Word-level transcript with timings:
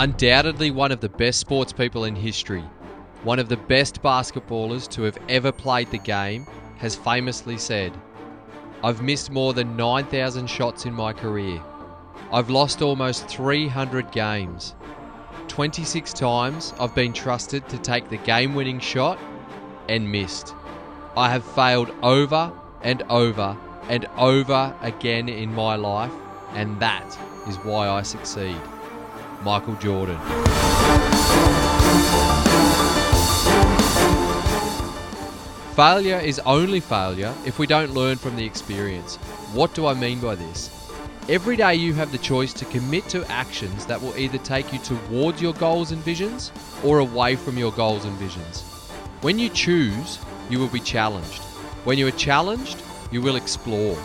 Undoubtedly 0.00 0.70
one 0.70 0.90
of 0.92 1.00
the 1.00 1.10
best 1.10 1.40
sports 1.40 1.74
people 1.74 2.06
in 2.06 2.16
history, 2.16 2.64
one 3.22 3.38
of 3.38 3.50
the 3.50 3.56
best 3.58 4.02
basketballers 4.02 4.88
to 4.88 5.02
have 5.02 5.18
ever 5.28 5.52
played 5.52 5.90
the 5.90 5.98
game, 5.98 6.46
has 6.78 6.96
famously 6.96 7.58
said, 7.58 7.92
I've 8.82 9.02
missed 9.02 9.30
more 9.30 9.52
than 9.52 9.76
9,000 9.76 10.46
shots 10.46 10.86
in 10.86 10.94
my 10.94 11.12
career. 11.12 11.62
I've 12.32 12.48
lost 12.48 12.80
almost 12.80 13.28
300 13.28 14.10
games. 14.10 14.74
26 15.48 16.14
times 16.14 16.72
I've 16.80 16.94
been 16.94 17.12
trusted 17.12 17.68
to 17.68 17.76
take 17.76 18.08
the 18.08 18.16
game 18.16 18.54
winning 18.54 18.80
shot 18.80 19.18
and 19.90 20.10
missed. 20.10 20.54
I 21.14 21.28
have 21.28 21.44
failed 21.44 21.90
over 22.02 22.50
and 22.80 23.02
over 23.10 23.54
and 23.90 24.06
over 24.16 24.74
again 24.80 25.28
in 25.28 25.52
my 25.52 25.76
life, 25.76 26.14
and 26.54 26.80
that 26.80 27.18
is 27.46 27.56
why 27.58 27.90
I 27.90 28.00
succeed. 28.00 28.56
Michael 29.42 29.74
Jordan. 29.76 30.18
Failure 35.74 36.18
is 36.18 36.38
only 36.40 36.80
failure 36.80 37.34
if 37.46 37.58
we 37.58 37.66
don't 37.66 37.94
learn 37.94 38.16
from 38.16 38.36
the 38.36 38.44
experience. 38.44 39.16
What 39.54 39.72
do 39.72 39.86
I 39.86 39.94
mean 39.94 40.20
by 40.20 40.34
this? 40.34 40.68
Every 41.28 41.56
day 41.56 41.74
you 41.76 41.94
have 41.94 42.12
the 42.12 42.18
choice 42.18 42.52
to 42.54 42.66
commit 42.66 43.08
to 43.10 43.24
actions 43.30 43.86
that 43.86 44.02
will 44.02 44.14
either 44.18 44.36
take 44.38 44.72
you 44.74 44.78
towards 44.80 45.40
your 45.40 45.54
goals 45.54 45.92
and 45.92 46.02
visions 46.02 46.52
or 46.84 46.98
away 46.98 47.36
from 47.36 47.56
your 47.56 47.72
goals 47.72 48.04
and 48.04 48.14
visions. 48.16 48.62
When 49.22 49.38
you 49.38 49.48
choose, 49.48 50.18
you 50.50 50.58
will 50.58 50.68
be 50.68 50.80
challenged. 50.80 51.42
When 51.84 51.96
you 51.96 52.06
are 52.08 52.12
challenged, 52.12 52.82
you 53.10 53.22
will 53.22 53.36
explore. 53.36 53.96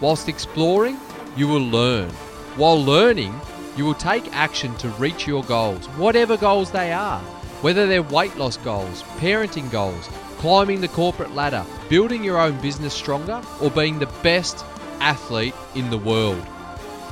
Whilst 0.00 0.28
exploring, 0.28 0.98
you 1.36 1.48
will 1.48 1.66
learn. 1.66 2.10
While 2.56 2.84
learning, 2.84 3.32
you 3.76 3.84
will 3.84 3.94
take 3.94 4.34
action 4.34 4.74
to 4.76 4.88
reach 4.90 5.26
your 5.26 5.42
goals, 5.44 5.86
whatever 5.96 6.36
goals 6.36 6.70
they 6.70 6.92
are. 6.92 7.20
Whether 7.60 7.86
they're 7.86 8.02
weight 8.02 8.36
loss 8.36 8.56
goals, 8.58 9.02
parenting 9.18 9.70
goals, 9.70 10.08
climbing 10.38 10.80
the 10.80 10.88
corporate 10.88 11.34
ladder, 11.34 11.64
building 11.88 12.22
your 12.22 12.38
own 12.38 12.60
business 12.60 12.92
stronger, 12.92 13.42
or 13.60 13.70
being 13.70 13.98
the 13.98 14.12
best 14.22 14.64
athlete 15.00 15.54
in 15.74 15.90
the 15.90 15.98
world. 15.98 16.44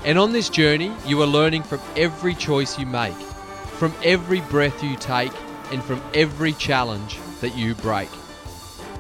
And 0.04 0.18
on 0.18 0.32
this 0.32 0.50
journey, 0.50 0.92
you 1.06 1.22
are 1.22 1.26
learning 1.26 1.62
from 1.62 1.80
every 1.96 2.34
choice 2.34 2.78
you 2.78 2.86
make, 2.86 3.14
from 3.14 3.94
every 4.04 4.40
breath 4.42 4.82
you 4.82 4.96
take, 4.96 5.32
and 5.70 5.82
from 5.82 6.02
every 6.12 6.52
challenge 6.52 7.18
that 7.40 7.56
you 7.56 7.74
break. 7.76 8.10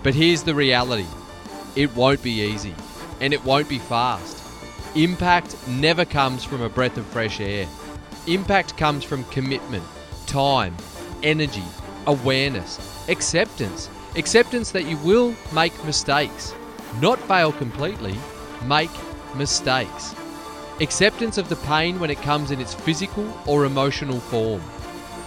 But 0.02 0.14
here's 0.14 0.42
the 0.42 0.54
reality 0.54 1.06
it 1.76 1.94
won't 1.94 2.22
be 2.22 2.42
easy, 2.42 2.74
and 3.20 3.32
it 3.32 3.44
won't 3.44 3.68
be 3.68 3.78
fast. 3.78 4.41
Impact 4.94 5.56
never 5.66 6.04
comes 6.04 6.44
from 6.44 6.60
a 6.60 6.68
breath 6.68 6.98
of 6.98 7.06
fresh 7.06 7.40
air. 7.40 7.66
Impact 8.26 8.76
comes 8.76 9.04
from 9.04 9.24
commitment, 9.24 9.84
time, 10.26 10.76
energy, 11.22 11.64
awareness, 12.06 12.78
acceptance. 13.08 13.88
Acceptance 14.16 14.70
that 14.72 14.84
you 14.84 14.98
will 14.98 15.34
make 15.54 15.72
mistakes, 15.86 16.54
not 17.00 17.18
fail 17.20 17.52
completely, 17.52 18.14
make 18.66 18.90
mistakes. 19.34 20.14
Acceptance 20.78 21.38
of 21.38 21.48
the 21.48 21.56
pain 21.56 21.98
when 21.98 22.10
it 22.10 22.20
comes 22.20 22.50
in 22.50 22.60
its 22.60 22.74
physical 22.74 23.26
or 23.46 23.64
emotional 23.64 24.20
form. 24.20 24.60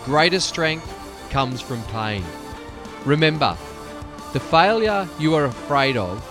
Greater 0.04 0.40
strength 0.40 0.88
comes 1.32 1.60
from 1.60 1.82
pain. 1.86 2.24
Remember, 3.04 3.58
the 4.32 4.40
failure 4.40 5.10
you 5.18 5.34
are 5.34 5.46
afraid 5.46 5.98
of 5.98 6.24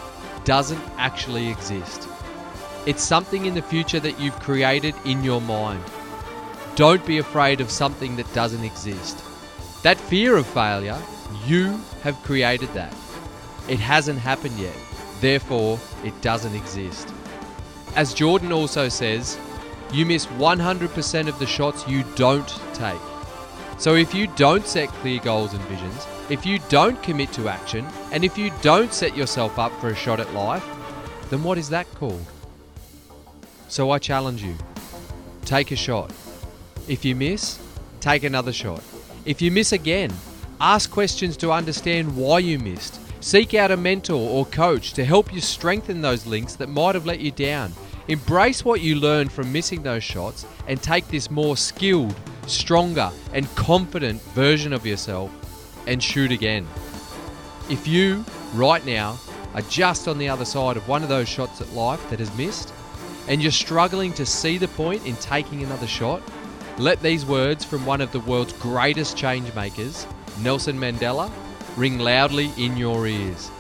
doesn't 0.45 0.83
actually 0.99 1.49
exist. 1.49 2.09
It's 2.87 3.03
something 3.03 3.47
in 3.47 3.55
the 3.55 3.63
future 3.63 3.99
that 4.01 4.21
you've 4.21 4.39
created 4.41 4.95
in 5.07 5.25
your 5.25 5.41
mind. 5.41 5.83
Don't 6.77 7.05
be 7.07 7.17
afraid 7.17 7.63
of 7.63 7.71
something 7.71 8.15
that 8.17 8.31
doesn't 8.35 8.63
exist. 8.63 9.25
That 9.83 9.97
fear 9.99 10.37
of 10.37 10.47
failure, 10.47 11.01
you 11.47 11.81
have 12.03 12.23
created 12.25 12.69
that. 12.75 12.95
It 13.69 13.79
hasn't 13.79 14.19
happened 14.19 14.59
yet, 14.59 14.77
therefore, 15.23 15.81
it 16.05 16.21
doesn't 16.21 16.55
exist. 16.55 17.09
As 17.97 18.13
Jordan 18.13 18.53
also 18.53 18.91
says, 18.91 19.39
you 19.91 20.05
miss 20.05 20.27
100% 20.27 21.29
of 21.29 21.39
the 21.39 21.47
shots 21.47 21.89
you 21.89 22.05
don't 22.17 22.61
take. 22.75 23.01
So 23.79 23.95
if 23.95 24.15
you 24.15 24.27
don't 24.37 24.67
set 24.67 24.91
clear 24.91 25.21
goals 25.21 25.55
and 25.55 25.63
visions, 25.63 26.07
if 26.29 26.45
you 26.45 26.59
don't 26.69 27.03
commit 27.03 27.33
to 27.33 27.49
action, 27.49 27.87
and 28.13 28.25
if 28.25 28.37
you 28.37 28.53
don't 28.61 28.93
set 28.93 29.17
yourself 29.17 29.59
up 29.59 29.73
for 29.81 29.89
a 29.89 29.97
shot 29.97 30.21
at 30.21 30.35
life, 30.35 30.67
then 31.31 31.43
what 31.43 31.57
is 31.57 31.71
that 31.71 31.91
called? 31.95 32.27
So 33.75 33.91
I 33.91 33.99
challenge 33.99 34.41
you 34.41 34.55
take 35.45 35.73
a 35.73 35.77
shot. 35.77 36.13
If 36.87 37.05
you 37.05 37.17
miss, 37.17 37.59
take 37.99 38.23
another 38.23 38.53
shot. 38.53 38.85
If 39.25 39.43
you 39.43 39.51
miss 39.51 39.73
again, 39.73 40.13
ask 40.61 40.89
questions 40.93 41.37
to 41.39 41.51
understand 41.51 42.17
why 42.17 42.39
you 42.39 42.61
missed. 42.61 43.01
Seek 43.21 43.53
out 43.53 43.73
a 43.73 43.77
mentor 43.77 44.31
or 44.31 44.47
coach 44.47 44.93
to 44.93 45.05
help 45.05 45.35
you 45.35 45.41
strengthen 45.41 46.03
those 46.03 46.25
links 46.25 46.55
that 46.55 46.69
might 46.69 46.95
have 46.95 47.05
let 47.05 47.19
you 47.19 47.33
down. 47.33 47.73
Embrace 48.07 48.65
what 48.65 48.81
you 48.81 48.95
learned 48.95 49.33
from 49.33 49.53
missing 49.53 49.83
those 49.83 50.05
shots 50.05 50.47
and 50.69 50.81
take 50.81 51.09
this 51.09 51.29
more 51.29 51.57
skilled, 51.57 52.15
stronger, 52.47 53.11
and 53.33 53.53
confident 53.57 54.23
version 54.37 54.73
of 54.73 54.87
yourself 54.87 55.33
and 55.89 56.01
shoot 56.01 56.31
again. 56.31 56.65
If 57.69 57.89
you, 57.89 58.25
right 58.53 58.87
now, 58.87 59.19
are 59.53 59.63
just 59.63 60.07
on 60.07 60.19
the 60.19 60.29
other 60.29 60.45
side 60.45 60.77
of 60.77 60.87
one 60.87 61.03
of 61.03 61.09
those 61.09 61.29
shots 61.29 61.61
at 61.61 61.73
life 61.73 62.09
that 62.11 62.21
has 62.21 62.33
missed, 62.37 62.73
and 63.29 63.43
you're 63.43 63.53
struggling 63.53 64.13
to 64.15 64.27
see 64.27 64.59
the 64.59 64.69
point 64.69 65.05
in 65.07 65.17
taking 65.17 65.63
another 65.63 65.87
shot, 65.87 66.23
let 66.79 67.01
these 67.01 67.25
words 67.25 67.65
from 67.65 67.87
one 67.87 68.01
of 68.01 68.13
the 68.13 68.21
world's 68.21 68.53
greatest 68.55 69.17
change 69.17 69.55
makers, 69.55 70.07
Nelson 70.41 70.79
Mandela, 70.79 71.31
ring 71.77 71.99
loudly 71.99 72.51
in 72.57 72.77
your 72.77 73.07
ears. 73.07 73.51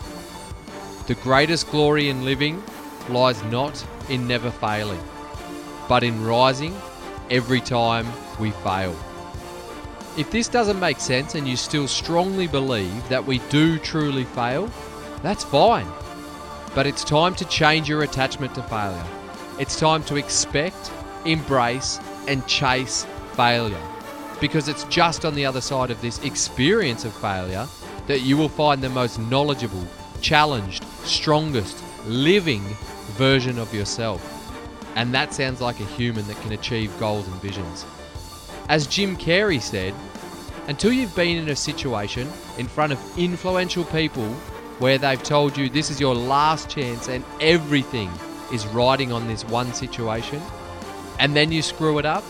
The 1.06 1.14
greatest 1.16 1.70
glory 1.70 2.08
in 2.08 2.24
living 2.24 2.62
lies 3.08 3.42
not 3.44 3.84
in 4.08 4.26
never 4.26 4.50
failing, 4.50 5.02
but 5.88 6.02
in 6.02 6.24
rising 6.24 6.74
every 7.30 7.60
time 7.60 8.06
we 8.38 8.50
fail. 8.50 8.96
If 10.16 10.30
this 10.30 10.48
doesn't 10.48 10.78
make 10.78 11.00
sense 11.00 11.34
and 11.34 11.46
you 11.48 11.56
still 11.56 11.88
strongly 11.88 12.46
believe 12.46 13.08
that 13.08 13.24
we 13.24 13.38
do 13.50 13.78
truly 13.78 14.24
fail, 14.24 14.70
that's 15.22 15.42
fine. 15.44 15.88
But 16.74 16.86
it's 16.86 17.04
time 17.04 17.34
to 17.36 17.44
change 17.46 17.88
your 17.88 18.02
attachment 18.02 18.54
to 18.54 18.62
failure. 18.62 19.23
It's 19.56 19.78
time 19.78 20.02
to 20.04 20.16
expect, 20.16 20.90
embrace, 21.24 22.00
and 22.26 22.44
chase 22.48 23.06
failure. 23.34 23.80
Because 24.40 24.68
it's 24.68 24.82
just 24.84 25.24
on 25.24 25.36
the 25.36 25.46
other 25.46 25.60
side 25.60 25.92
of 25.92 26.00
this 26.00 26.22
experience 26.24 27.04
of 27.04 27.14
failure 27.14 27.68
that 28.08 28.22
you 28.22 28.36
will 28.36 28.48
find 28.48 28.82
the 28.82 28.88
most 28.88 29.18
knowledgeable, 29.18 29.86
challenged, 30.20 30.84
strongest, 31.04 31.82
living 32.06 32.62
version 33.12 33.58
of 33.58 33.72
yourself. 33.72 34.30
And 34.96 35.14
that 35.14 35.32
sounds 35.32 35.60
like 35.60 35.78
a 35.78 35.84
human 35.84 36.26
that 36.26 36.40
can 36.40 36.52
achieve 36.52 36.92
goals 36.98 37.28
and 37.28 37.36
visions. 37.36 37.86
As 38.68 38.88
Jim 38.88 39.16
Carrey 39.16 39.62
said, 39.62 39.94
until 40.66 40.92
you've 40.92 41.14
been 41.14 41.36
in 41.36 41.50
a 41.50 41.56
situation 41.56 42.28
in 42.58 42.66
front 42.66 42.92
of 42.92 43.18
influential 43.18 43.84
people 43.84 44.26
where 44.80 44.98
they've 44.98 45.22
told 45.22 45.56
you 45.56 45.68
this 45.68 45.90
is 45.90 46.00
your 46.00 46.14
last 46.14 46.68
chance 46.68 47.08
and 47.08 47.22
everything 47.40 48.10
is 48.52 48.66
riding 48.68 49.12
on 49.12 49.26
this 49.26 49.44
one 49.44 49.72
situation, 49.72 50.40
and 51.18 51.34
then 51.34 51.52
you 51.52 51.62
screw 51.62 51.98
it 51.98 52.06
up, 52.06 52.24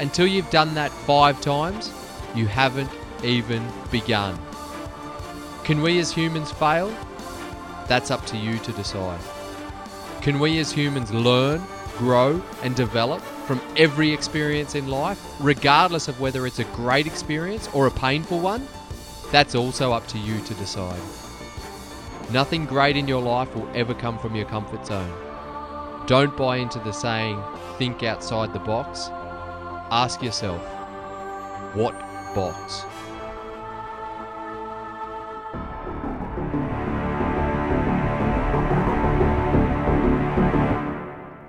until 0.00 0.26
you've 0.26 0.50
done 0.50 0.74
that 0.74 0.90
five 0.90 1.40
times, 1.40 1.92
you 2.34 2.46
haven't 2.46 2.90
even 3.24 3.66
begun. 3.90 4.38
Can 5.64 5.82
we 5.82 5.98
as 5.98 6.12
humans 6.12 6.52
fail? 6.52 6.94
That's 7.88 8.10
up 8.10 8.24
to 8.26 8.36
you 8.36 8.58
to 8.58 8.72
decide. 8.72 9.20
Can 10.20 10.38
we 10.38 10.58
as 10.58 10.70
humans 10.70 11.12
learn, 11.12 11.62
grow, 11.96 12.42
and 12.62 12.74
develop 12.76 13.20
from 13.46 13.60
every 13.76 14.12
experience 14.12 14.74
in 14.74 14.88
life, 14.88 15.20
regardless 15.40 16.06
of 16.06 16.20
whether 16.20 16.46
it's 16.46 16.58
a 16.58 16.64
great 16.64 17.06
experience 17.06 17.68
or 17.72 17.86
a 17.86 17.90
painful 17.90 18.40
one? 18.40 18.66
That's 19.32 19.54
also 19.54 19.92
up 19.92 20.06
to 20.08 20.18
you 20.18 20.40
to 20.40 20.54
decide. 20.54 21.00
Nothing 22.30 22.66
great 22.66 22.96
in 22.96 23.08
your 23.08 23.22
life 23.22 23.54
will 23.54 23.68
ever 23.74 23.94
come 23.94 24.18
from 24.18 24.36
your 24.36 24.46
comfort 24.46 24.86
zone. 24.86 25.27
Don't 26.08 26.34
buy 26.38 26.56
into 26.56 26.78
the 26.78 26.90
saying, 26.90 27.38
think 27.76 28.02
outside 28.02 28.54
the 28.54 28.58
box. 28.58 29.10
Ask 29.90 30.22
yourself, 30.22 30.62
what 31.74 31.92
box? 32.34 32.82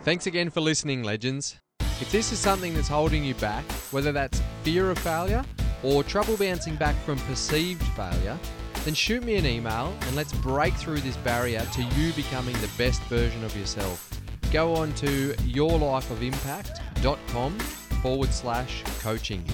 Thanks 0.04 0.28
again 0.28 0.50
for 0.50 0.60
listening, 0.60 1.04
legends. 1.04 1.58
If 2.02 2.12
this 2.12 2.34
is 2.34 2.40
something 2.40 2.74
that's 2.74 2.90
holding 2.90 3.24
you 3.24 3.36
back, 3.36 3.64
whether 3.92 4.12
that's 4.12 4.42
fear 4.64 4.92
of 4.92 4.98
failure 5.00 5.46
or 5.84 6.04
trouble 6.04 6.36
bouncing 6.36 6.76
back 6.76 6.98
from 7.06 7.18
perceived 7.20 7.82
failure, 7.94 8.38
then 8.84 8.94
shoot 8.94 9.24
me 9.24 9.38
an 9.38 9.46
email 9.46 9.96
and 10.02 10.18
let's 10.18 10.34
break 10.34 10.74
through 10.74 11.00
this 11.00 11.16
barrier 11.16 11.66
to 11.72 11.82
you 11.82 12.12
becoming 12.12 12.56
the 12.56 12.70
best 12.78 13.02
version 13.04 13.46
of 13.46 13.56
yourself. 13.56 14.19
Go 14.51 14.75
on 14.75 14.94
to 14.94 15.34
yourlifeofimpact.com 15.34 17.60
forward 18.01 18.34
slash 18.34 18.84
coaching. 19.00 19.46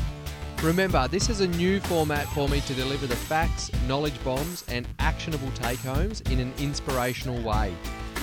Remember, 0.64 1.10
this 1.10 1.30
is 1.30 1.42
a 1.42 1.48
new 1.48 1.82
format 1.82 2.26
for 2.30 2.48
me 2.48 2.62
to 2.62 2.74
deliver 2.74 3.06
the 3.06 3.16
facts, 3.16 3.70
knowledge 3.88 4.24
bombs, 4.24 4.64
and 4.70 4.88
actionable 5.00 5.52
take 5.52 5.80
homes 5.80 6.22
in 6.22 6.40
an 6.40 6.54
inspirational 6.60 7.42
way. 7.42 7.76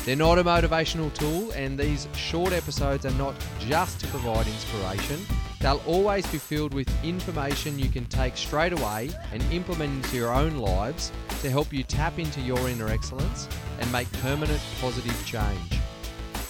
They're 0.07 0.17
not 0.17 0.39
a 0.39 0.45
motivational 0.45 1.13
tool, 1.13 1.51
and 1.53 1.79
these 1.79 2.09
short 2.17 2.53
episodes 2.53 3.05
are 3.05 3.13
not 3.13 3.35
just 3.61 4.01
to 4.01 4.07
provide 4.09 4.47
inspiration. 4.47 5.21
They'll 5.61 5.83
always 5.87 6.27
be 6.27 6.39
filled 6.39 6.73
with 6.75 6.89
information 7.05 7.79
you 7.79 7.91
can 7.91 8.07
take 8.07 8.37
straight 8.37 8.73
away 8.73 9.11
and 9.33 9.41
implement 9.53 10.05
into 10.05 10.17
your 10.17 10.33
own 10.33 10.57
lives 10.57 11.13
to 11.43 11.51
help 11.51 11.73
you 11.73 11.85
tap 11.85 12.19
into 12.19 12.41
your 12.41 12.69
inner 12.69 12.89
excellence 12.89 13.47
and 13.79 13.93
make 13.93 14.11
permanent 14.15 14.61
positive 14.81 15.25
change. 15.25 15.82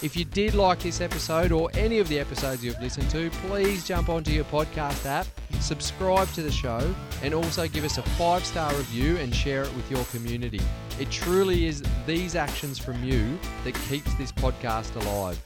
If 0.03 0.17
you 0.17 0.25
did 0.25 0.55
like 0.55 0.81
this 0.81 1.01
episode 1.01 1.53
or 1.53 1.71
any 1.75 2.01
of 2.01 2.09
the 2.09 2.19
episodes 2.19 2.65
you've 2.65 2.81
listened 2.81 3.09
to, 3.11 3.31
please 3.47 3.87
jump 3.87 4.09
onto 4.09 4.33
your 4.33 4.43
podcast 4.47 5.07
app, 5.07 5.29
subscribe 5.61 6.27
to 6.33 6.43
the 6.43 6.51
show, 6.51 6.93
and 7.23 7.33
also 7.33 7.69
give 7.69 7.85
us 7.85 7.99
a 7.99 8.03
five 8.03 8.45
star 8.45 8.75
review 8.75 9.17
and 9.19 9.33
share 9.33 9.63
it 9.63 9.73
with 9.77 9.89
your 9.89 10.05
community. 10.07 10.61
It 10.99 11.09
truly 11.13 11.67
is 11.67 11.85
these 12.05 12.35
actions 12.35 12.81
from 12.81 13.03
you 13.05 13.39
that 13.63 13.75
keeps 13.89 14.13
this 14.15 14.33
podcast 14.33 14.97
alive. 15.05 15.41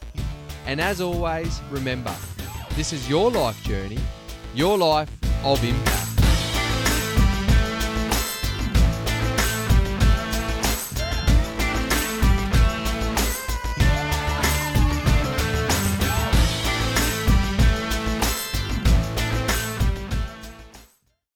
And 0.67 0.81
as 0.81 1.03
always, 1.03 1.61
remember, 1.71 2.15
this 2.77 2.95
is 2.95 3.11
your 3.11 3.31
life 3.31 3.63
journey, 3.63 3.99
your 4.55 4.79
life 4.79 5.11
of 5.45 5.63
impact. 5.63 6.06